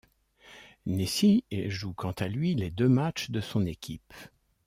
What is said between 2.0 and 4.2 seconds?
à lui les deux matchs de son équipe.